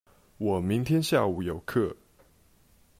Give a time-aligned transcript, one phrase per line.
[0.39, 1.95] 我明天下午有課